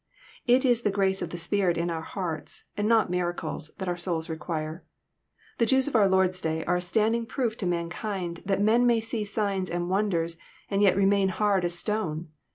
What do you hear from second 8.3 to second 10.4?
that men may see signs and wonders,